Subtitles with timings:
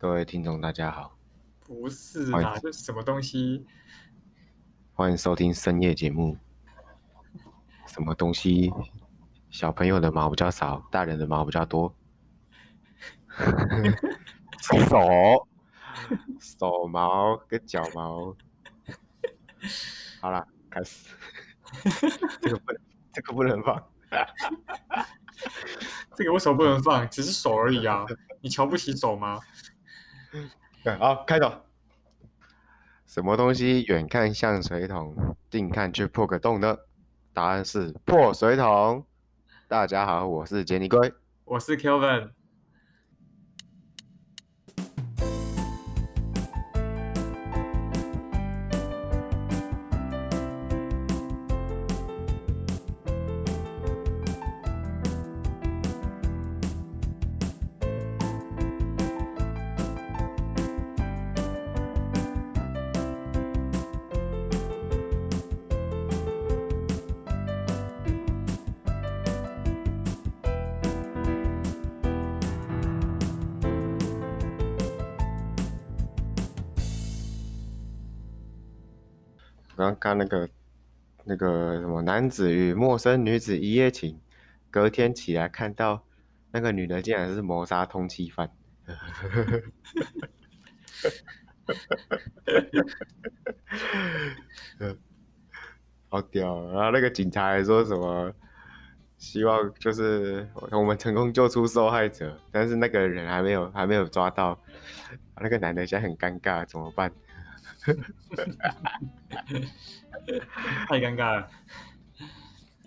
[0.00, 1.18] 各位听众，大家好，
[1.66, 3.66] 不是欢啦，这是什么东西？
[4.94, 6.38] 欢迎收听深夜节目。
[7.88, 8.72] 什么东西？
[9.50, 11.92] 小朋友的毛比较少，大人的毛比较多。
[14.62, 15.48] 手、
[16.38, 18.36] 手毛跟脚毛。
[20.20, 21.08] 好了，开始。
[22.40, 22.80] 这个不能，
[23.12, 23.84] 这个不能放。
[26.14, 27.10] 这个为什么不能放？
[27.10, 28.06] 只是手而已啊！
[28.40, 29.40] 你瞧不起手吗？
[30.84, 31.50] 对，好，开头。
[33.06, 36.76] 什么东西远看像水桶，近看却破个洞呢？
[37.32, 39.06] 答案是破水桶。
[39.66, 41.12] 大家好，我是杰尼龟。
[41.44, 42.30] 我是 Kelvin。
[79.78, 80.48] 刚刚那个
[81.24, 84.20] 那个什么男子与陌生女子一夜情，
[84.70, 86.04] 隔天起来看到
[86.50, 88.50] 那个女的竟然是谋杀通缉犯。
[96.08, 96.72] 好屌！
[96.72, 98.34] 然后那个警察还说什么，
[99.16, 104.58] 希望就是我们成功救出受害者，但是那个人还没有还没有抓到，
[105.40, 107.12] 那个男的现在很尴尬，怎么办？
[110.88, 111.48] 太尴尬了。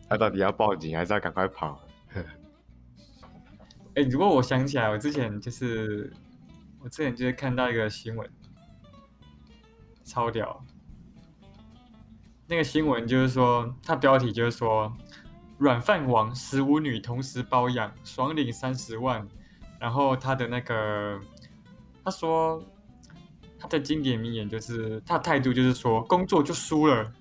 [0.09, 1.79] 他到底要报警还是要赶快跑？
[3.95, 6.11] 哎、如果我想起来，我之前就是
[6.79, 8.29] 我之前就是看到一个新闻，
[10.03, 10.63] 超屌。
[12.47, 14.91] 那个新闻就是说，它标题就是说，
[15.57, 19.25] 软饭王十五女同时包养，爽领三十万。
[19.79, 21.19] 然后他的那个，
[22.03, 22.61] 他说
[23.61, 27.13] 他的经典名言就是，他的态度就是说，工作就输了。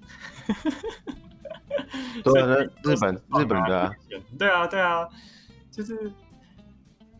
[2.24, 3.92] 对啊，那日本日本的啊，
[4.38, 5.06] 对啊，对啊，
[5.70, 6.10] 就是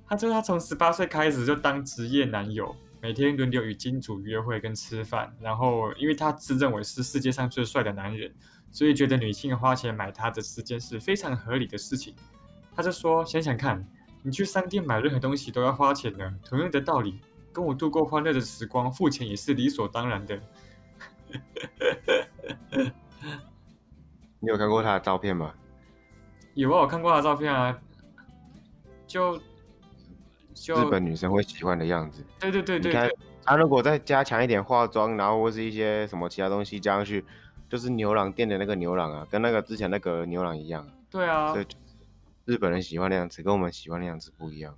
[0.08, 8.32] 他，就是他从十八岁开始就当职业男友，每天轮流与金主约会跟吃饭，然后因为他自认为是世界上最帅的男人，
[8.72, 12.14] 所以觉得女性花钱买他的时间是非常合理的事情。
[12.74, 13.86] 他就说，想想看，
[14.22, 17.20] 你去商店买任何东西都要花钱的，同样的道理，
[17.52, 20.40] 跟我度过欢乐的时光，付钱也是理所当然的。
[24.40, 25.54] 你有看过他的照片吗？
[26.54, 27.78] 有啊，我看过他的照片啊，
[29.06, 29.40] 就
[30.54, 32.24] 就日本女生会喜欢的样子。
[32.38, 37.24] 对对对对对，他如果再加强一点化妆，然后或是一些什么其他东西加上去，
[37.68, 40.92] 就是牛郎店的那个牛郎啊，跟那个之前那个牛郎一样啊。
[41.10, 41.66] 对啊所，以
[42.46, 44.74] 日本人喜欢的样子跟我们喜欢的样子不一样。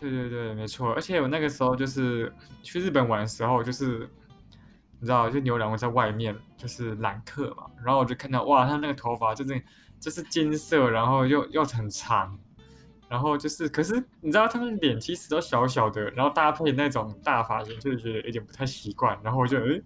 [0.00, 0.92] 对对对，没错。
[0.94, 4.08] 而且我那个时候就是去日本玩的时候，就是
[4.98, 9.62] 你知道，就牛郎会在外面就是揽客嘛，然后我就看到哇，他那个头发就是
[10.00, 12.38] 就是金色，然后又又很长，
[13.10, 19.82] 然后就是可是你知道他们脸其实都小小的，然后搭配那种大发型，就是觉得有点不太习惯，然后我就诶，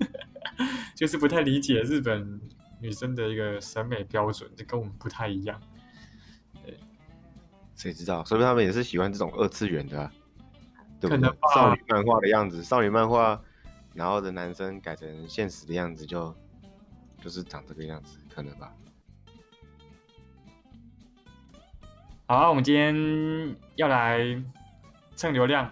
[0.94, 2.40] 就是不太理解日本
[2.78, 5.58] 女生的一个审美标准，就跟我们不太一样。
[7.76, 8.24] 谁知道？
[8.24, 10.10] 说不定他们也是喜欢这种二次元的、啊，
[11.00, 11.28] 对不对？
[11.54, 13.40] 少女漫画的样子，少女漫画，
[13.92, 16.34] 然后的男生改成现实的样子就，
[17.20, 18.72] 就是长这个样子，可能吧？
[22.26, 24.20] 好，啊我们今天要来
[25.14, 25.70] 蹭流量，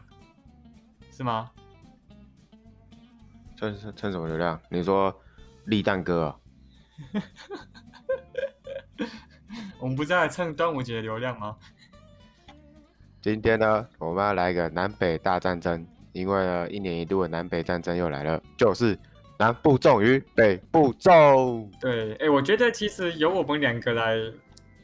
[1.10, 1.50] 是吗？
[3.56, 4.60] 蹭蹭蹭什么流量？
[4.68, 5.14] 你说
[5.66, 6.36] 立蛋哥啊？
[9.78, 11.56] 我们不是要来蹭端午节的流量吗？
[13.22, 18.98] 今天呢，我们要来一个南北大战争，因为呢，一年一度的南北战争又来了，就是
[19.38, 21.70] 南部重与北部重。
[21.80, 24.16] 对，哎，我觉得其实由我们两个来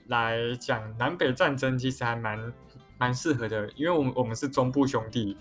[0.06, 2.52] 来讲南北战争，其实还蛮
[2.96, 5.36] 蛮适合的，因为我们我们是中部兄弟。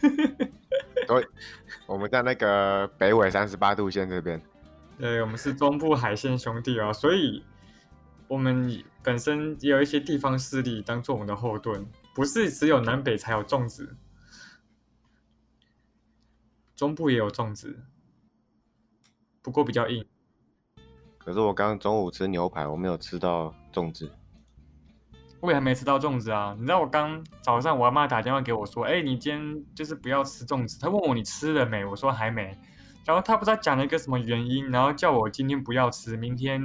[1.06, 1.28] 对，
[1.86, 4.40] 我们在那个北纬三十八度线这边。
[4.98, 7.44] 对，我们是中部海线兄弟哦，所以
[8.26, 11.86] 我们本身也有一些地方势力当做我们的后盾，
[12.18, 13.96] 不是只有南北才有粽子，
[16.74, 17.84] 中部也有粽子，
[19.40, 20.04] 不过比较硬。
[21.16, 24.10] 可是我刚中午吃牛排，我没有吃到粽子。
[25.38, 26.56] 我也还没吃到粽子啊。
[26.58, 30.76] 你知道我刚早上我阿妈打电话给我说，哎，你今天就是不要吃粽子。
[30.80, 31.84] 她问我你吃了没？
[31.84, 32.58] 我说还没。
[33.06, 36.60] 然后她不知道讲了一个什么原因，然后叫我今天不要吃，明天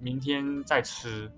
[0.00, 1.30] 明天再吃。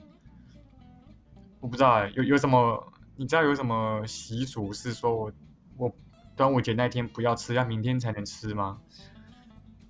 [1.61, 5.33] 我不知道有有什么，你知道有什么习俗是说我
[5.77, 5.93] 我
[6.37, 8.79] 端午节那天不要吃，要明天才能吃吗？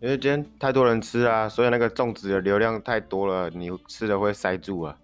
[0.01, 4.99] 因为今天太多人吃啊，所以那个粽子的流量太多了，你吃了会塞住啊，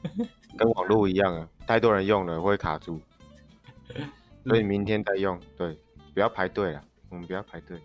[0.56, 2.98] 跟网络一样啊，太多人用了会卡住，
[4.46, 5.38] 所以明天再用。
[5.58, 5.78] 对，
[6.14, 7.78] 不要排队了，我们不要排队。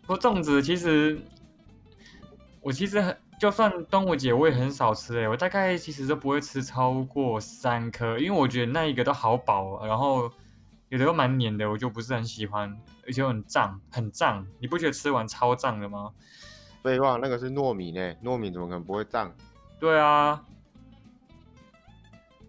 [0.00, 1.16] 不过粽子其实，
[2.60, 10.30] 我其实很，就算端午节我也很少吃诶，我大概其实都不会吃超过三颗，因为我觉得那一个都好饱，然后。
[10.90, 14.46] 有的又蛮黏的，我就不是很喜欢，而且很胀，很胀。
[14.60, 16.12] 你不觉得吃完超胀的吗？
[16.82, 19.34] 废话，那个是糯米呢，糯米怎么可能不会胀？
[19.80, 20.44] 对啊。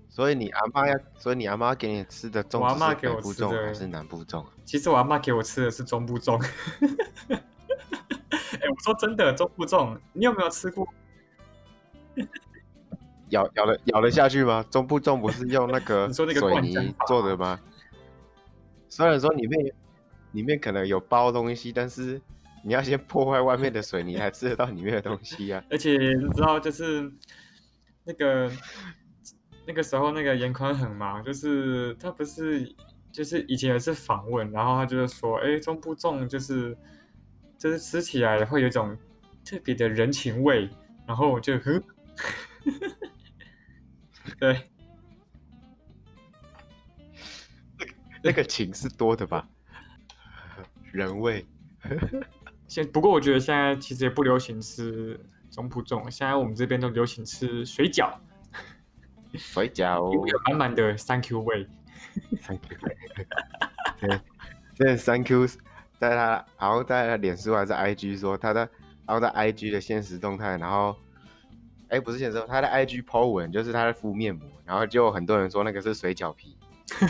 [0.09, 4.45] 所以你阿妈要，所以你阿妈给你吃的粽子是北部粽还是南部粽？
[4.65, 6.37] 其实我阿妈给我吃的是中部粽。
[8.63, 10.87] 哎，我说真的，中不中，你有没有吃过？
[13.29, 14.63] 咬咬了咬了下去吗？
[14.69, 17.59] 中不中不是用那个 水泥做的吗？
[18.87, 19.73] 虽然说里面
[20.31, 22.21] 里面可能有包东西，但是
[22.63, 25.63] 你要先破坏外面的水泥，才吃得到里面的东西啊。
[25.69, 27.11] 而且你知道，就是
[28.05, 28.51] 那个
[29.65, 32.71] 那个时候那个严宽很忙，就是他不是
[33.11, 36.77] 就是以前也是访问，然后他就是说，哎，中不中就是
[37.63, 38.93] 就是吃起来会有一种
[39.45, 40.69] 特别的人情味，
[41.07, 41.81] 然后就呵，
[44.37, 44.61] 对。
[48.21, 49.47] 那个情是多的吧，
[50.91, 51.45] 人味。
[52.67, 55.17] 现不过我觉得现在其实也不流行吃
[55.49, 58.13] 中普粽，现在我们这边都流行吃水饺。
[59.35, 61.65] 水饺 有满满的 Thank you 味。
[62.41, 62.77] Thank you。
[64.01, 64.19] 对，
[64.75, 65.47] 这 Thank you
[66.09, 68.59] 在他，然后在脸书还是 IG 说他的，
[69.05, 70.95] 然后在 IG 的现实动态，然后，
[71.87, 76.57] 哎，不是现实，他的 IG po 文就是他在敷面膜，然后就很多人说那个是水饺皮。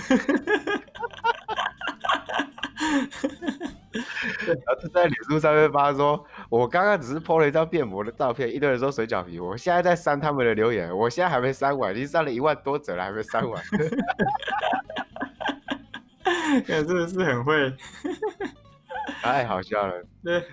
[4.45, 9.39] 然后就在脸书上面发说：“我刚刚只是 po 了一张面膜的照片，一堆人说水饺皮。
[9.39, 13.63] 我现在在删他们的留言，我现在还没删完，已经删了一万多则了，还没删完。
[16.67, 17.73] 真的是很会，
[19.31, 20.05] 太好笑了。
[20.23, 20.45] 对，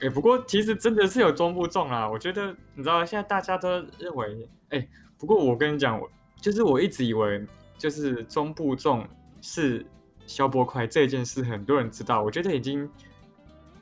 [0.00, 2.08] 哎，不过其实真的是有中部重啊。
[2.08, 3.68] 我觉得你知道，现在大家都
[3.98, 6.10] 认为，哎，不过我跟你讲，我
[6.40, 7.46] 就是我一直以为，
[7.78, 9.06] 就是中部重
[9.40, 9.84] 是。”
[10.24, 12.88] 消波块这件事很多人知道，我觉得已经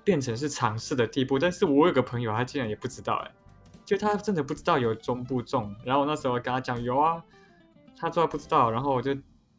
[0.02, 1.38] 变成是尝试的地步。
[1.38, 3.30] 但是我有个朋友，他竟然也不知道，哎，
[3.84, 5.72] 就他真的不知道有中部重。
[5.84, 7.22] 然后我那时候跟他讲有啊，
[7.94, 9.14] 他说他不知道，然后我就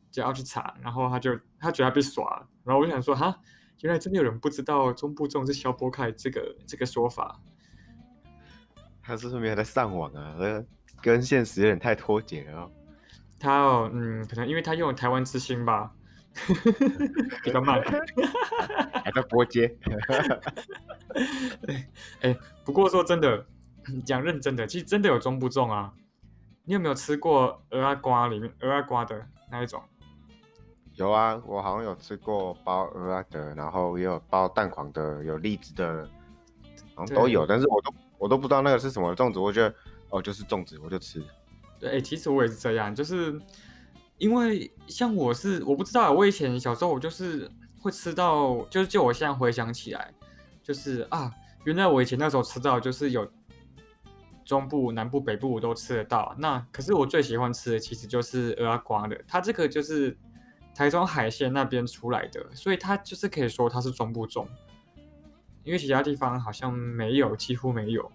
[0.09, 2.47] 就要去查，然后他就他觉得他被耍了。
[2.63, 3.39] 然后我就想说，哈，
[3.81, 7.39] 原来真的有人不知道中部重是消波块这个这个说法。
[9.01, 10.35] 他是不是没有在上网啊？
[11.01, 12.69] 跟现实有点太脱节了。
[13.39, 15.91] 他哦，嗯，可能因为他用台湾之星吧。
[17.43, 17.81] 比较慢，
[19.03, 19.75] 还在播接。
[22.21, 22.33] 哎，
[22.63, 23.45] 不过说真的，
[24.05, 25.93] 讲认真的，其实真的有中不中啊。
[26.63, 29.83] 你有没有吃过鹅啊瓜里面鹅啊瓜的那一种？
[30.95, 36.09] 有啊，我好像有吃过包鹅啊的，然后也有包蛋黄的，有栗子的，
[36.95, 37.45] 好像都有。
[37.45, 39.73] 但是我都我都不知道那个是什么粽子，我觉得
[40.09, 41.23] 哦就是粽子，我就吃。
[41.79, 43.39] 对，其实我也是这样，就是。
[44.17, 47.49] 因为像我是我不知道，我以前小时候我就是
[47.81, 50.13] 会吃到，就是就我现在回想起来，
[50.61, 51.33] 就是啊，
[51.63, 53.27] 原来我以前那时候吃到就是有
[54.45, 56.35] 中部、南部、北部我都吃得到。
[56.37, 60.15] 那可是我最喜欢吃的其实就是鹅瓜的，它这个就是
[60.73, 64.47] 台中海鲜那边出来的，所以它就是可以说它是中部粽，
[65.63, 68.11] 因为其他地方好像没有，几乎没有。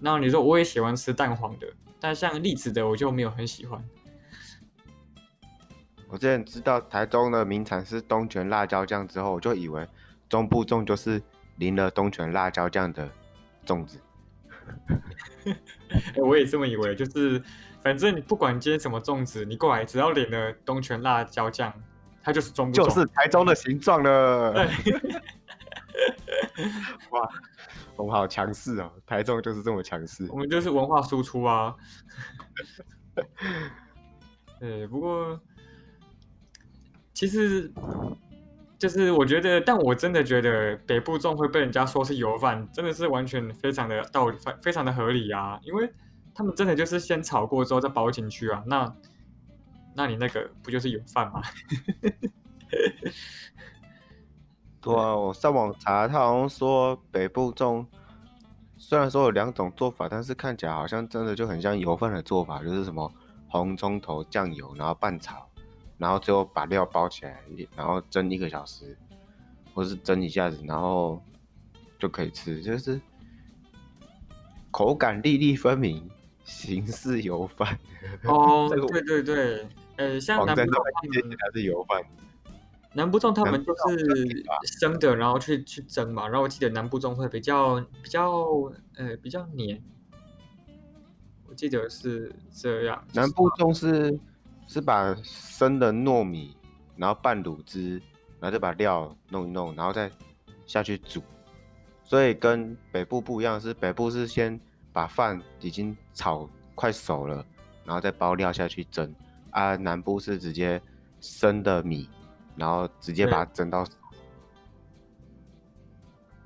[0.00, 1.66] 那你说我也喜欢吃蛋黄的，
[2.00, 3.82] 但像栗子的我就没有很喜欢。
[6.08, 9.86] 我之前知道台中的名产是东泉辣椒酱之后，我就以为
[10.28, 11.22] 中部粽就是
[11.56, 13.08] 淋了东泉辣椒酱的
[13.64, 13.98] 粽子。
[16.22, 17.42] 我也这么以为，就是
[17.82, 21.72] 反正你不管今天什么粽子，你过来只要淋了东泉辣椒酱，
[22.22, 24.52] 它就是中部就是台中的形状了。
[27.10, 27.28] 哇，
[27.96, 28.92] 我们好强势哦！
[29.06, 31.74] 台中就是这么强势，我们就是文化输出啊。
[34.60, 35.40] 对，不过。
[37.14, 37.70] 其实，
[38.82, 45.56] 就是我觉得，但我真的觉得北部粽会被人家说是油饭，真的是完全非常的道理，非常的合理啊。
[45.62, 45.88] 因为
[46.34, 48.60] 他们真的就是先炒过之后再包进去啊？
[48.66, 48.92] 那
[49.94, 51.40] 那你那个不就是有饭吗？
[54.82, 57.86] 对啊，我上网查，他好像说北部粽，
[58.76, 63.12] 虽然说有两种做法，但是看起来好像真的就很像油饭的做法，就是什么
[63.48, 65.48] 红葱头酱油，然后拌炒，
[66.02, 67.40] 然后最后把料包起来，
[67.76, 68.98] 然后蒸一个小时，
[69.72, 71.22] 或是蒸一下子，然后
[71.96, 73.00] 就可以吃，就是
[74.72, 76.10] 口感粒粒分明，
[76.42, 77.78] 形似油饭。
[78.24, 82.04] 哦， 这个对对对，呃，像网南部粽站上面他们贴起来是油饭，
[82.94, 84.44] 南部粽他们就是
[84.80, 86.26] 生的，然后去去蒸嘛。
[86.26, 88.28] 然后我记得南部粽会比较比较
[88.96, 89.80] 呃比较黏，
[91.46, 93.04] 我记得是这样。
[93.12, 94.18] 南部粽是
[94.72, 96.56] 是把生的糯米，
[96.96, 98.00] 然后拌卤汁，
[98.40, 100.10] 然后再把料弄一弄，然后再
[100.64, 101.22] 下去煮。
[102.02, 104.58] 所以跟北部不一样，是北部是先
[104.94, 107.44] 把饭已经炒快熟了，
[107.84, 109.14] 然后再包料下去蒸。
[109.50, 110.80] 啊，南部是直接
[111.20, 112.08] 生的米，
[112.56, 113.92] 然后直接把它蒸到熟。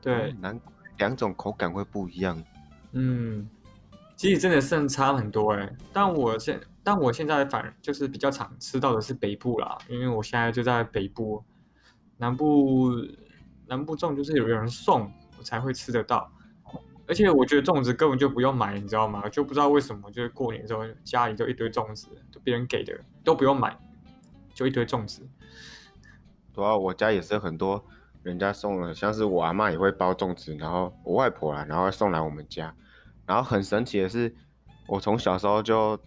[0.00, 0.61] 对哦，南
[0.99, 2.42] 两种口感会不一样。
[2.90, 3.49] 嗯，
[4.16, 5.73] 其实真的是差很多哎。
[5.92, 11.42] 但我现但我现在反而就是比较常吃到的是北部啦，因为我现在就在北部，
[12.16, 12.92] 南部
[13.66, 16.30] 南部粽就是有人送我才会吃得到。
[17.08, 19.28] 而且我觉得粽子根本就不用买，你知道吗？
[19.28, 23.76] 就不知道为什么，就是过年的时候家里就一堆粽子，就别人给的都不用买，
[24.54, 25.28] 就一堆粽子。
[26.54, 27.84] 主要我家也是很多
[28.22, 32.72] 人家送了，像是我阿妈也会包粽子，然后我外婆啦，然后送来我们家。
[33.26, 34.32] 然后很神奇的是，
[34.86, 35.98] 我从小时候就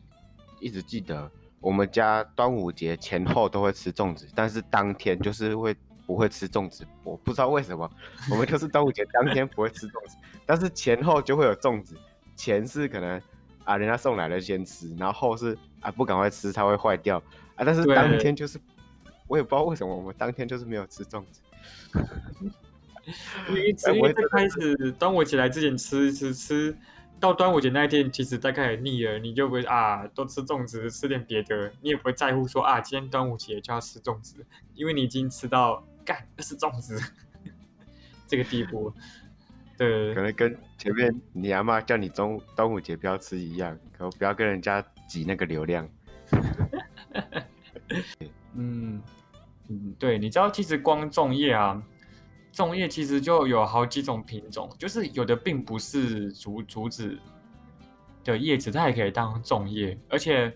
[0.60, 5.76] 一直记得，我们家端午节前后都会吃粽子，但是当天就是会
[6.06, 7.90] 不会吃粽子，我不知道为什么，
[8.32, 11.96] 我们就是端午节当天不会吃粽子，但是前后就会有粽子。
[12.36, 13.22] 前是可能
[13.66, 17.18] 啊人家送来了先吃，然后后是啊不赶快吃它会坏掉
[17.56, 18.58] 啊，但是对当天就是
[19.28, 21.42] 我也不知道为什么我们当天就是没有吃粽子。
[23.50, 26.78] 因为哎我也因为最开始端午节来之前吃吃吃，
[27.20, 36.98] 到端午节那一天，其实大概也腻了，你就不会啊，多吃粽子，吃点别的，你也不会在乎说啊，今天端午节就要吃粽子，因为你已经吃到干那是粽子
[38.26, 38.94] 这个地步。
[39.78, 45.88] 对可能跟前面你阿妈叫你中端午节不要吃一样，可不要跟人家挤那个流量。
[48.56, 49.02] 嗯
[49.68, 51.82] 嗯，对，你知道其实光粽叶啊，
[52.60, 57.18] 粽叶其实就有好几种品种，就是有的并不是竹竹子
[58.26, 60.54] 的叶子，它也可以当粽叶，而且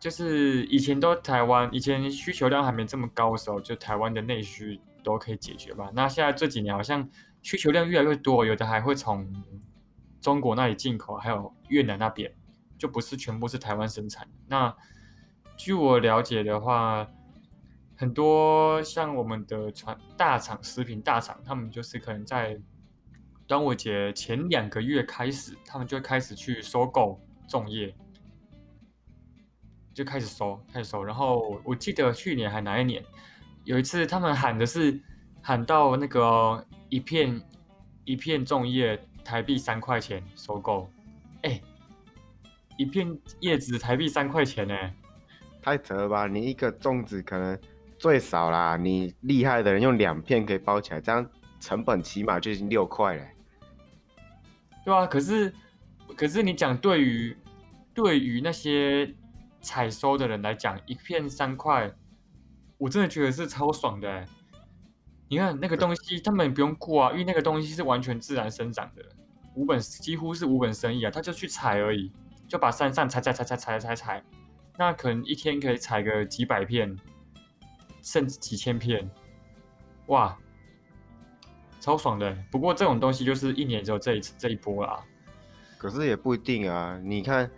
[0.00, 5.88] 就是以前都台湾以前需求量还没这么高的时候，就台湾的内需都可以解决吧。
[5.94, 7.08] 那现在这几年好像
[7.40, 9.32] 需求量越来越多，有的还会从
[10.20, 12.34] 中国那里进口，还有越南那边，
[12.76, 14.26] 就不是全部是台湾生产。
[14.48, 14.74] 那
[15.56, 17.06] 据我了解的话，
[18.04, 22.60] 很多像我们的传大厂、食品大厂，他们就是可能在
[23.46, 27.18] 端午节前两个月开始，他们就开始去收购
[27.48, 27.94] 粽叶，
[29.94, 31.02] 就开始收，开始收。
[31.02, 33.02] 然后我记得去年还哪一年，
[33.64, 35.00] 有一次他们喊的是
[35.40, 37.40] 喊到那个一片
[38.04, 40.90] 一片粽叶台币三块钱收购，
[41.40, 41.58] 哎，
[42.76, 44.74] 一片叶子台币三块钱呢。
[45.62, 46.26] 太扯了吧！
[46.26, 47.58] 你一个粽子可能
[48.04, 51.26] 最少啦，你厉害的人用两片可以包起来，这样
[51.58, 53.24] 成本起码就已经六块了。
[54.84, 55.50] 对啊，可是
[56.14, 57.34] 可是你讲对于
[57.94, 59.10] 对于那些
[59.62, 61.90] 采收的人来讲，一片三块，
[62.76, 64.26] 我真的觉得是超爽的。
[65.28, 69.02] 你看那个东西，他们不用顾啊，因为那个东西是完全自然生长的，
[69.54, 72.12] 无本几乎是无本生意啊，他就去采而已，
[72.46, 74.22] 就把山上采采采采采采采，
[74.76, 76.94] 那可能一天可以采个几百片，
[78.04, 79.10] 甚至几千片，
[80.06, 80.36] 哇，
[81.80, 82.44] 超爽的欸。
[82.52, 85.02] 不过这种东西就是一年只有这一次这一波啦。
[85.78, 87.50] 可是也不一定啊，你看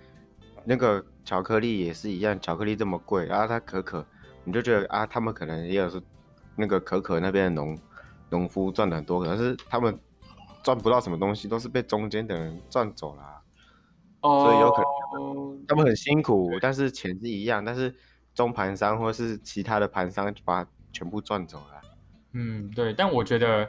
[0.64, 4.06] 那个巧克力也是一样，巧克力这么贵，然后它可可，
[4.44, 6.00] 你就觉得啊，他们可能也有是
[6.54, 7.78] 那个可可那边的农
[8.30, 9.98] 农夫赚的很多，可是他们
[10.62, 13.42] 赚不到什么东西，都是被中间的人赚走了啊、
[14.22, 17.94] 哦，所以有可能他们很辛苦，但是钱是一样，但是
[18.36, 21.80] 中盘商或是其他的盘商就把全部赚走了。
[22.32, 23.66] 嗯，对，但我觉得，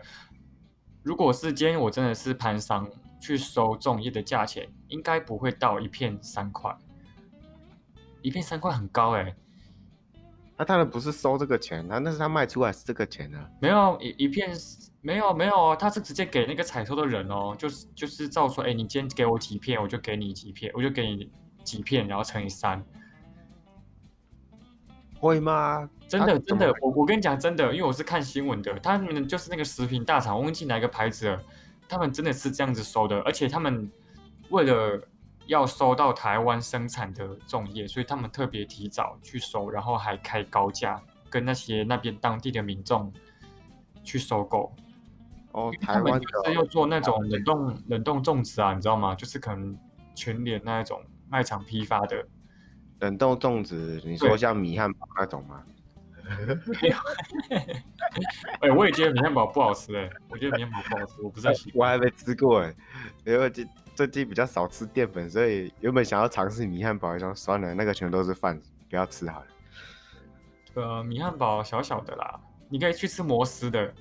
[1.03, 2.85] 如果是今天我真的是盘商
[3.17, 6.75] 去收粽叶的价钱，应该不会到一片三块，
[8.21, 9.33] 一片三块很高哎、
[10.57, 13.49] 他当然不是收这个钱，他那是他卖出来是这个钱啊。
[13.61, 21.31] 没有一一片是没有没有哦，他是直接给那个采收的人哦，就是就是照说，哎，你今天给我几片，我就给你几片，我就给你
[21.63, 22.83] 几片，然后乘以三。
[25.19, 25.89] 会吗？
[26.07, 31.41] 真的真的，我我跟你讲真的，因为我是看新闻的，他们就是那个食品大厂，我忘记哪个牌子了，
[31.89, 33.91] 他们真的是这样子收的，而且他们
[34.49, 35.01] 为了
[35.47, 43.11] 要收到台湾生产的粽叶，所以他们特别提早去收，然后还开高价跟那些那边当地的民众
[44.03, 44.73] 去收购。
[45.51, 49.15] 哦，台湾是又做那种冷冻冷冻粽子啊，你知道吗？
[49.15, 49.77] 就是可能
[50.13, 52.25] 全联那一种卖场批发的，
[52.99, 55.63] 冷冻粽子，你对说像米汉堡那种吗？
[56.81, 56.95] 没有
[58.59, 61.73] 哎、我也觉得米汉堡不好吃哎、我觉得米汉堡不好吃，我不是喜欢。
[61.75, 62.75] 我还没吃过哎，
[63.25, 69.47] 因为最最近比较少吃淀粉，所以原本想要尝试米汉堡，想算了，那个全都是饭，不要吃好了。
[70.73, 73.93] 对啊，米汉堡小小的啦，你可以去吃摩斯的，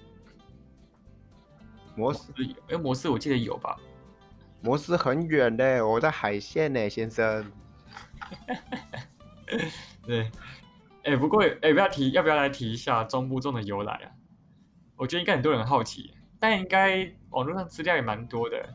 [1.94, 2.32] 摩斯
[2.68, 3.76] 哎，摩斯我记得有吧？
[4.62, 7.44] 摩斯很远的，我在海线呢，先生。
[10.06, 10.30] 对，
[11.04, 14.10] 哎、不过哎、不要提，要不要来提一下中部粽的由来啊？
[14.96, 18.74] 我觉得应该很多人好奇，但应该网络上资料也蛮多的，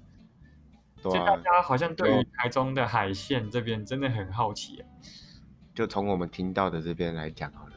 [1.01, 4.88] 对就大啊，家好像对于台中的海线这边真的很好奇、啊。
[5.74, 7.71] 就从我们听到的这边来讲好了。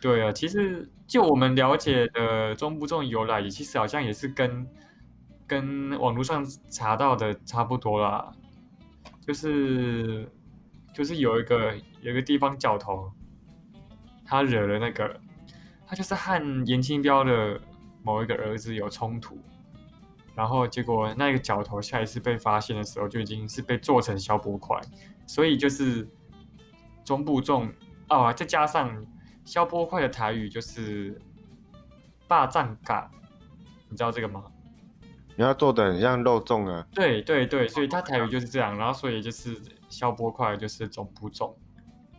[0.00, 4.66] 对啊，其实就我们了解的中部粽由来，其实好像也是跟
[5.46, 8.32] 跟网络上查到的差不多啦，
[9.24, 10.28] 就是
[10.92, 13.10] 就是有一个有一个地方角头，
[14.24, 15.20] 他惹了那个，
[15.86, 17.60] 他就是和严清标的
[18.02, 19.38] 某一个儿子有冲突，
[20.34, 24.80] 然后结果那个角头下一次被发现的时候，就已经是被做成消波块，
[25.26, 26.06] 所以就是
[27.04, 27.72] 中部重
[28.08, 29.06] 哦，再加上
[29.44, 31.16] 消波块的台语就是
[32.26, 33.08] 霸占感，
[33.88, 34.44] 你知道这个吗？
[35.36, 39.56] 你要做的很像肉粽啊，对对对，所以它台语就是这样，然后所以就是
[39.88, 41.54] 消波块就是总不粽，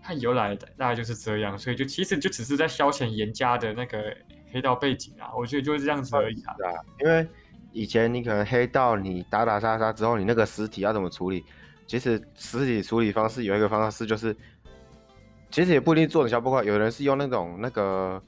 [0.02, 4.16] 它由来的大概就是这样，所以就其实就只是在消遣严家的那个
[4.52, 6.56] 黑道背景啊，我觉得就是这样子而已啊。
[6.58, 7.28] 对啊，因为
[7.72, 11.44] 以前你可能黑道你打打杀杀之后，你那个尸体要怎么处理？
[11.86, 14.36] 其实尸体处理方式有一个方式就是，
[15.52, 18.22] 其实也不一定做成消波块，有人是用那种那个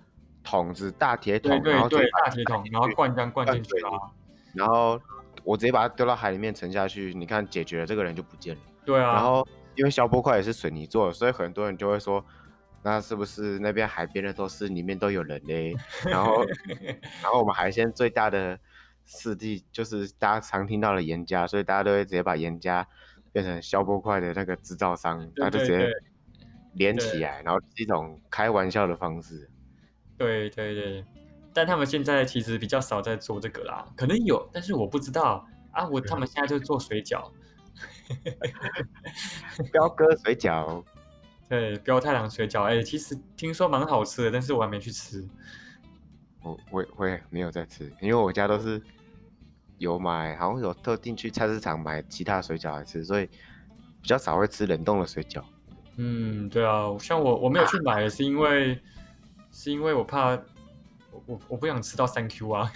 [0.43, 4.12] 桶子大铁桶，对对对，大铁桶，然后灌浆灌进去啊。
[4.56, 5.00] 然后
[5.44, 8.62] 我直接把它丢到海里面沉下去，你看解决了，这个人就不见了。
[8.86, 12.24] 对啊，然后因为消波块也是水泥做的，所以很多人就会说，
[12.84, 15.76] 那是不是那边海边的都是里面都有人嘞？
[16.06, 16.46] 然后
[17.22, 18.60] 然后我们海鲜最大的
[19.06, 22.88] 势地就是大家常听到的盐家，所以大家都会直接把盐家
[23.32, 25.89] 变成消波块的那个制造商，对他就直接
[26.74, 29.50] 连起来，然后是一种开玩笑的方式。
[30.18, 31.06] 对对对，
[31.56, 35.88] 但他们现在其实比较少在做这个啦，可能有，但是我不知道啊。
[35.88, 37.32] 我他们现在就做水饺，
[39.72, 40.84] 彪哥水饺，
[41.48, 45.26] 对，彪太郎水饺，哎，其实听说蛮好吃的，但是我还没去吃。
[46.44, 48.82] 我我我也没有在吃，因为我家都是
[49.78, 53.26] 有买，好像有特定去菜市场买其他水饺来吃，所以
[54.02, 55.41] 比较少会吃冷冻的水饺。
[55.96, 58.78] 嗯，对啊，像我我没有去买，是因为
[59.52, 60.38] 是因为我怕
[61.15, 62.71] 我我我不想吃到三 Q 啊。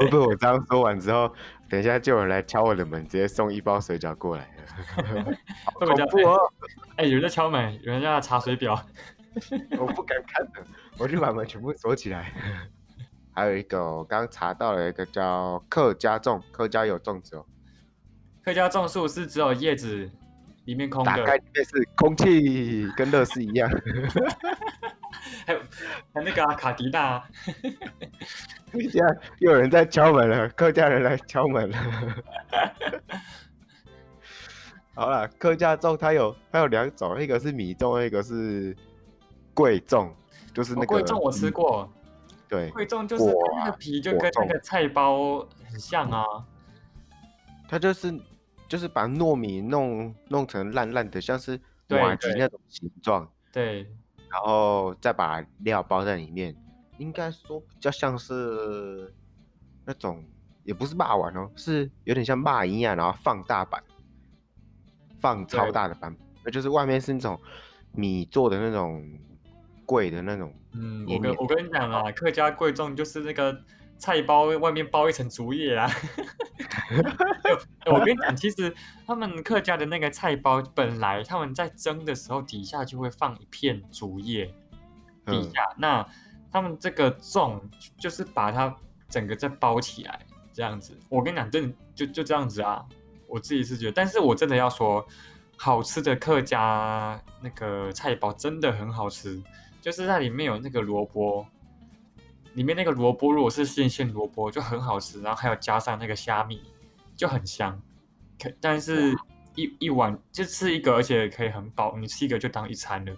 [0.00, 1.30] 会不会我这样说完之后，
[1.68, 5.24] 等一下就有人来敲我的门，直接送一包水饺过来了？
[5.74, 6.52] 会不会这样恐怖哦！
[6.96, 8.82] 哎，有人在敲门，有人在查水表。
[9.78, 10.66] 我不敢开门，
[10.98, 12.32] 我就把门全部锁起来。
[13.32, 17.44] 还有一个，我刚查到了一个叫客家粽，客家有粽子哦，
[18.42, 20.10] 客家种树是只有叶子
[20.68, 23.66] 里面空的，打开里面是空气，跟乐视一样。
[25.46, 25.60] 还有
[26.12, 27.24] 还有那个啊、卡迪娜，
[28.72, 31.78] 现在又有人在敲门了，客家人来敲门了。
[34.94, 38.76] 好了，客家粽它有它有两种，一个是米粽，一个是
[39.54, 40.10] 贵粽，
[40.52, 41.90] 就是那个哦贵粽我吃嗯过，
[42.46, 45.38] 对，贵粽就是那个啊皮就跟那个菜包
[45.70, 46.24] 很像啊。
[47.70, 48.12] 它就是
[48.68, 53.82] 就是把糯米弄弄成烂烂的，像是马吉那种形状，对，
[54.30, 56.54] 然后再把料包在里面，
[56.98, 59.12] 应该说比较像是
[59.86, 60.22] 那种
[60.64, 63.82] 也不是霸王哦，是有点像蚂蚁一样，然后放大版，
[65.18, 67.40] 放超大的版本，那就是外面是那种
[67.92, 69.02] 米做的那种
[69.86, 73.58] 贵的那种，嗯，我跟我跟你讲啊，客家贵重就是那个
[73.98, 75.90] 菜包外面包一层竹叶啊。
[77.86, 78.74] 我跟你讲，其实
[79.06, 84.46] 他们客家的那个菜包，本来他们在蒸的时候底下就会放一片竹叶
[85.26, 86.06] 底下，那
[86.50, 87.60] 他们这个粽
[87.98, 88.74] 就是把它
[89.08, 90.20] 整个再包起来
[90.52, 90.98] 这样子。
[91.08, 92.84] 我跟你讲，真的就就这样子啊，
[93.26, 95.06] 我自己是觉得，但是我真的要说，
[95.56, 99.42] 好吃的客家那个菜包真的很好吃，
[99.82, 101.46] 就是在里面有那个萝卜。
[102.58, 106.60] 里面那个萝卜如果是新鲜萝卜就很好吃，然后还有加上那个虾米
[107.14, 107.80] 就很香。
[108.36, 109.14] 可但是
[109.54, 113.16] 一一碗就吃一个，而且可以很饱，你吃一个就当一餐了。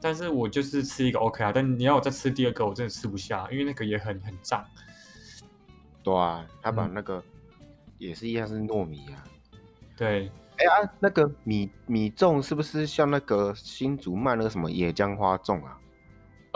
[0.00, 4.64] 但是我就是吃一个 OK 啊，但你要我再吃第二个，我真的吃不下，因为那个也很很胀。
[6.02, 7.22] 对啊，他把那个
[7.98, 9.22] 也是一样是糯米啊。
[9.96, 15.78] 对，哎呀，那个米米粽是不是像那个新竹卖那个什么野姜花粽啊？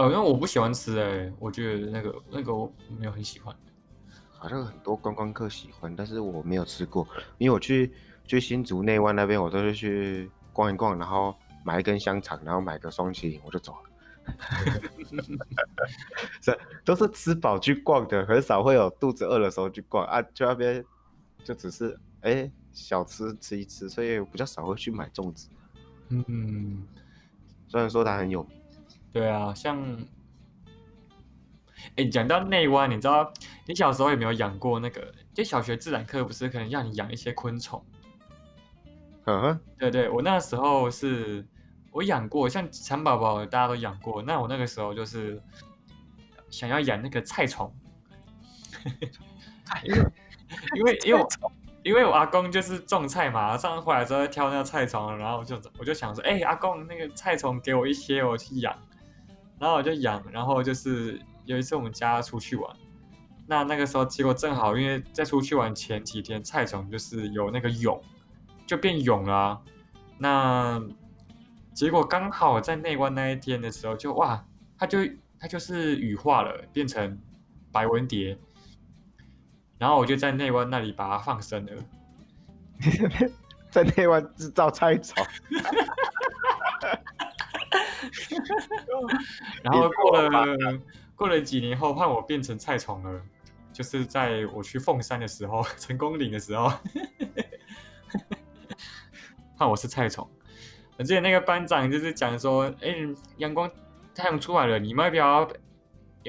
[0.01, 3.55] 呃，因为我不喜欢吃哎，我觉得那个那个我没有很喜欢。
[4.31, 7.93] 好像很多观光客喜欢，但是我没有吃过，因为我去
[8.25, 13.81] 去新竹内湾那边，我都是去逛一逛，然后买一根香肠，然后买个双麒麟，我就走了。
[16.41, 20.23] 是，都是吃饱去逛的，很少会有肚子饿的时候去逛啊。
[20.23, 20.83] 去那边
[21.45, 25.51] 就只是哎小吃吃一吃，所以比较少会去买粽子。
[26.09, 26.87] 嗯，
[27.69, 28.60] 虽然说它很有名。
[29.13, 29.77] 对啊，像，
[31.97, 33.33] 哎，讲到内湾，你知道
[33.67, 35.13] 你小时候有没有养过那个？
[35.35, 37.85] 就小学自然课不是可能让你养一些昆虫？
[39.27, 41.47] 嗯哼，对对，我那时候是
[41.93, 45.41] 我养过，像蚕宝宝大家都养过，那我那个时候就是
[46.49, 47.73] 想要养那个菜虫，
[50.75, 51.29] 因为 因为我
[51.83, 58.77] 因为我阿公就是种菜嘛，上次回来之后挑那个菜虫，然后我就我就想说，哎，阿公那个菜虫给我一些，我去养。
[59.61, 62.77] 然后我就养，然后就是有一次我们家出去玩，
[63.47, 68.01] 那那个时候结果正好，因为在出去玩前几天，菜虫就是有那个蛹，
[68.67, 69.61] 就变蛹了。
[70.17, 70.83] 那
[71.75, 74.43] 结果刚好在内湾那一天的时候，就哇，
[74.79, 74.99] 它就
[75.39, 77.21] 它就是羽化了，变成
[77.71, 78.39] 白纹蝶。
[79.79, 81.73] 然后我就在内湾那里把它放生了。
[83.71, 85.23] 在内湾制造菜虫。
[89.63, 90.81] 然后过了
[91.15, 93.21] 过了几年后，换我变成菜虫了，
[93.73, 96.73] 就是在我去凤山的时候，成功岭的时候，
[99.57, 100.29] 换我是菜虫。
[100.99, 102.95] 我记得那个班长就是讲说：“哎，
[103.37, 103.71] 阳光
[104.15, 105.49] 太阳出来了，你们要不要？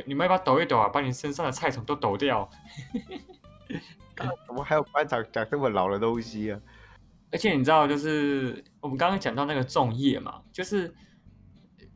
[0.05, 0.87] 你们要不要抖一抖啊？
[0.87, 2.49] 把你身上的菜虫都抖掉。
[4.47, 6.59] ”怎么还有班长讲这么老的东西啊？
[7.31, 10.93] 而且你知道，就是我们刚刚讲到那个粽叶嘛，就是。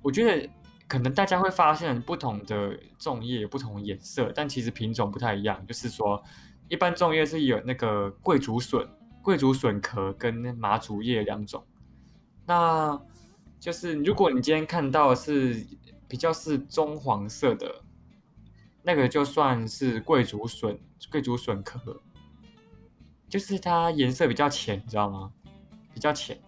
[0.05, 0.47] 我觉得
[0.87, 5.65] 可能大家会发现不同的粽叶有不同颜色，但其实品种不太一样。
[5.65, 6.23] 就是说，
[6.69, 8.87] 一般粽叶是有那个桂竹笋、
[9.23, 11.65] 桂竹笋壳跟麻竹叶两种。
[12.45, 13.01] 那
[13.59, 15.65] 就是如果你今天看到是
[16.07, 17.81] 比较是棕黄色的，
[18.83, 21.99] 那个就算是桂竹笋、桂竹笋壳，
[23.27, 25.31] 就是它颜色比较浅，你知道吗？
[25.95, 26.39] 比较浅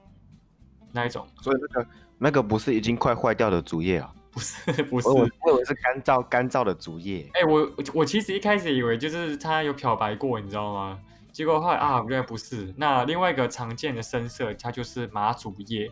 [0.91, 1.27] 那一种。
[1.41, 1.89] 所以那个。
[2.17, 4.13] 那个不是已经快坏掉的竹叶啊？
[4.31, 7.27] 不是，不是，我以为是干燥干燥的竹叶。
[7.33, 10.99] 哎，我我其实一开始以为就是它有漂白过，你知道吗？
[11.31, 12.73] 结果后来啊，原来不是。
[12.77, 15.91] 那另外一个常见的深色，它就是麻竹叶。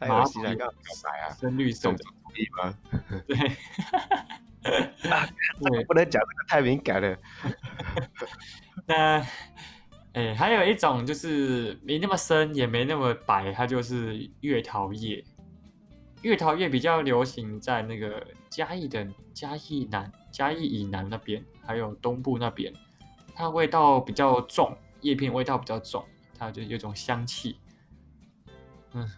[0.00, 0.66] 麻竹叶漂
[1.02, 1.30] 白啊？
[1.40, 2.04] 深绿色的竹
[2.36, 2.74] 叶吗？
[4.62, 5.84] 对。
[5.84, 7.16] 不能讲这个太敏感了。
[8.86, 9.26] 那。
[10.12, 15.24] 哎，还有一种就是没那么深，也没那么白，它就是月桃叶。
[16.22, 22.74] 月桃叶比较流行在那个嘉义的嘉义南、嘉义以南那边，还有东部那边，
[23.36, 26.04] 它味道比较重，叶片味道比较重，
[26.36, 27.56] 它就有种香气。
[28.92, 29.08] 嗯，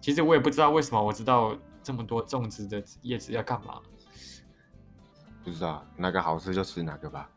[0.00, 3.80] 其实我也不知道为什么，我知道这么多种植的叶子要干嘛。
[5.44, 7.30] 不知道哪个好吃就吃哪个吧。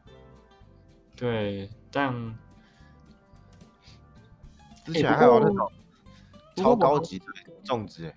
[1.15, 2.35] 对，但。
[4.87, 5.71] 之前还有那种
[6.55, 7.25] 超高级的
[7.65, 8.13] 粽子，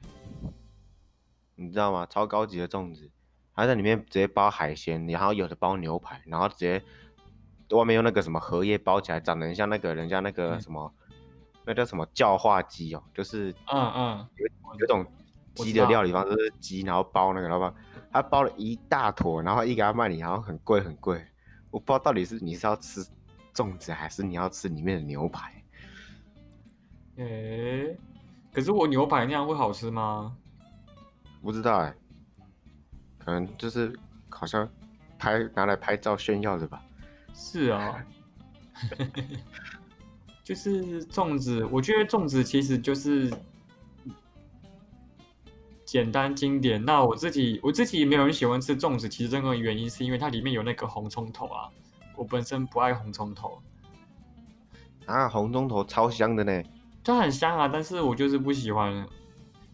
[1.57, 2.07] 你知道吗？
[2.09, 3.11] 超高级的粽子，
[3.53, 6.81] 还在里面直接包海鲜，然后有的包牛排，然后直接
[7.71, 10.95] 外面用那个什么荷叶包起来，长得很像那个人家那个什么，
[11.65, 14.47] 那叫什么教化鸡哦，就是嗯嗯，有
[14.79, 15.05] 有种
[15.57, 17.75] 鸡的料理方式，是鸡然后包那个，老板
[18.13, 21.27] 他包了一大坨，然后一给他卖你，然后很贵很贵，
[21.73, 23.05] 我不知道到底是你是要吃
[23.53, 25.60] 粽子，还是你要吃里面的牛排。
[27.21, 27.97] 诶，
[28.53, 30.35] 可是我牛排那样会好吃吗？
[31.43, 31.95] 不知道哎，
[33.19, 33.95] 可能就是
[34.31, 34.67] 好像
[35.19, 36.83] 拍拿来拍照炫耀的吧？
[37.35, 38.03] 是啊，
[40.43, 43.31] 就是粽子，我觉得粽子其实就是
[45.85, 46.83] 简单经典。
[46.83, 51.69] 那我自己我自己没有人喜欢吃粽子，其实这个原因是因为它里面有那个红葱头啊，
[52.17, 53.61] 我本身不爱红葱头。
[55.05, 56.63] 啊，红葱头超香的呢，
[57.03, 59.07] 它很香啊，但是我就是不喜欢，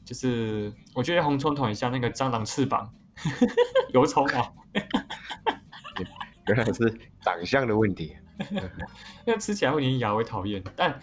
[0.04, 2.90] 就是我觉得红葱头很像那个蟑螂翅膀，
[3.92, 4.52] 油葱啊，
[6.46, 8.16] 原来是长相的问题。
[9.24, 10.62] 那吃起来会粘牙，会讨厌。
[10.76, 11.00] 但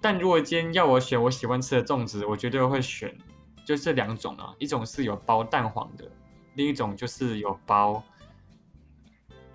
[0.00, 3.16] 但如果今天要我选我喜欢吃的粽子，我绝对会选
[3.64, 6.04] 就这两种啊，一种是有包蛋黄的，
[6.54, 8.02] 另一种就是有包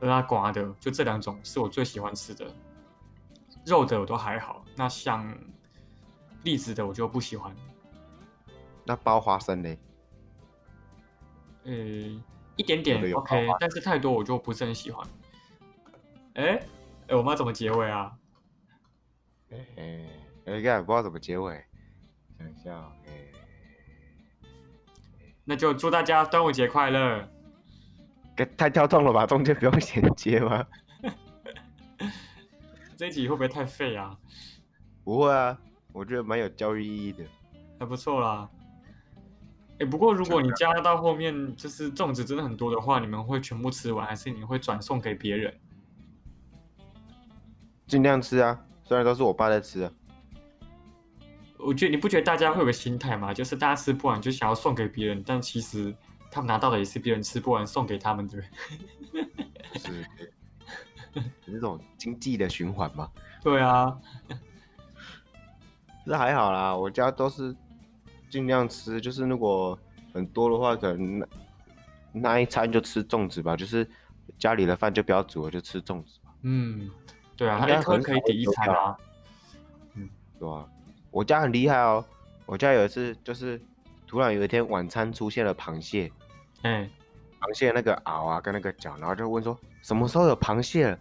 [0.02, 2.46] 拉瓜的，就这两种是我最喜欢吃的。
[3.65, 5.36] 肉的我都还好，那像
[6.43, 7.56] 栗子的我就不喜欢。
[8.86, 9.77] 那包花生呢？
[11.63, 11.73] 呃，
[12.56, 15.08] 一点点 OK，但是太多我就不是很喜欢。
[16.36, 16.60] 哎。
[17.06, 18.13] 哎，我们要怎么结尾啊？
[19.51, 20.10] 哎哎，
[20.45, 21.62] 哎，该不知道怎么结尾，
[22.38, 23.12] 想一下，哎，
[25.43, 27.27] 那就祝大家端午节快乐。
[28.56, 29.25] 太跳动了吧？
[29.25, 30.65] 中间不用衔接吗？
[32.95, 34.17] 这一集会不会太废啊？
[35.03, 35.60] 不会啊，
[35.93, 37.23] 我觉得蛮有教育意义的，
[37.79, 38.49] 还不错啦。
[39.79, 45.53] 哎，不过如果你加到后面就是粽子真的很多的话，你们会全部吃完，还是你会转送给别人？
[47.88, 49.91] 尽量吃啊，虽然都是我爸在吃啊。
[51.58, 53.34] 我觉得你不觉得大家会有个心态吗？
[53.34, 55.95] 就是大家吃不完就想要送给别人，但其实
[56.29, 58.41] 他们拿到的也是别人吃不完送给他们的。
[59.75, 60.06] 是，
[61.45, 63.10] 这种经济的循环嘛。
[63.41, 63.97] 对啊，
[66.06, 67.56] 这还好啦，我家都是
[68.30, 69.78] 尽量吃，就是如果
[70.13, 71.28] 很多的话，可能那
[72.12, 73.88] 那一餐就吃粽子吧，就是
[74.38, 76.34] 家里的饭就不要煮了，就吃粽子吧。
[76.42, 76.89] 嗯。
[77.36, 78.96] 对啊，一颗可以抵一餐啊。
[79.96, 80.63] 嗯，对啊，
[81.10, 82.06] 我家很厉害哦。
[82.46, 83.60] 我家有一次就是
[84.06, 86.12] 突然有一天晚餐出现了螃蟹，
[86.62, 86.88] 嗯，
[87.42, 91.00] 螃蟹那个螯啊跟那个脚，然后就问说什么时候有螃蟹了？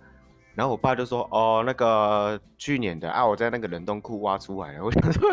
[0.54, 4.84] 然后我爸就说哦那个去年的啊，我在那个冷冻库挖出来了。
[4.84, 5.32] 我想说，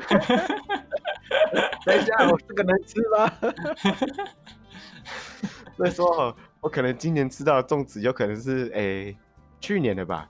[1.85, 3.31] 等一下 我这个能吃吗？
[5.77, 9.15] 所以说，我可能今年吃到的粽子有可能是诶
[9.59, 10.29] 去年的吧。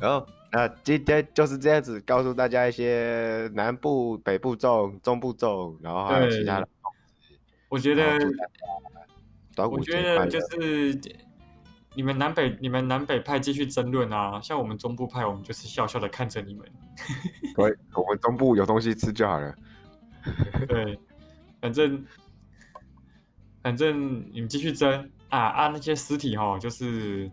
[0.00, 6.68] 然后那今天就是这样子，告诉大家一些南部、北部粽、中部粽，然后还有其他的。
[7.68, 8.02] 我觉得，
[9.68, 10.94] 我觉得就是
[11.96, 16.64] 你们南北、你们南北派继续争论啊，像我们中部派，我们就是笑笑的看着你们。
[17.54, 19.54] 对，我们中部有东西吃就好了。
[20.68, 20.98] 对，
[21.60, 22.04] 反正
[23.62, 25.68] 反正你们继续争啊啊！
[25.68, 27.30] 那些尸体哦，就是。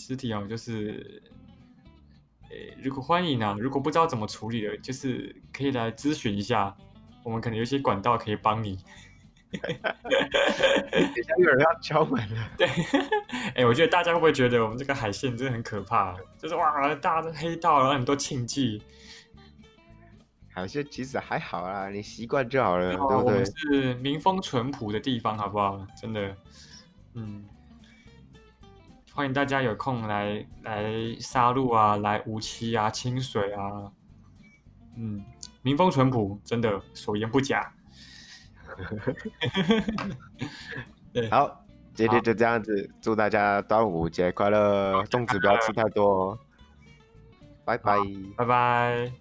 [0.00, 1.20] 尸体哦，就是，
[2.50, 6.72] 呃，如果欢迎啊，如果不知道怎么处理的，就是可以来咨询一下，
[7.24, 8.78] 我们可能有些管道可以帮你。
[9.52, 12.50] 等下有人要敲门了。
[12.56, 12.68] 对，
[13.54, 16.16] 哎，我觉得大家会不会觉得我们这个海鲜真的很可怕？
[16.36, 18.82] 就是哇，大家都黑道，然后很多禁忌。
[20.48, 23.44] 海鲜其实还好啦，你习惯就好了，对不对？
[23.44, 25.86] 是民风淳朴的地方，好不好？
[26.00, 26.36] 真的，
[27.14, 27.44] 嗯。
[29.14, 33.90] 欢迎大家有空来来杀戮啊，来无期啊，清水啊，
[34.96, 35.24] 嗯，
[35.62, 37.72] 民风淳朴，真的所言不假。
[41.12, 41.64] 对，好，
[41.94, 46.38] 今天就这样子，祝大家端午节快乐，粽子不要吃太多，
[47.64, 47.96] 拜拜，
[48.36, 49.12] 拜拜。